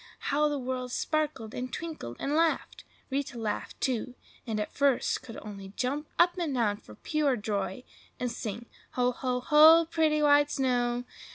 [0.31, 2.85] How the world sparkled and twinkled and laughed!
[3.11, 4.15] Rita laughed, too,
[4.47, 7.83] and at first could only jump up and down for pure joy,
[8.19, 9.11] and sing,— "Ho!
[9.11, 9.41] ho!
[9.41, 9.85] ho!
[9.91, 11.03] Pretty white snow!"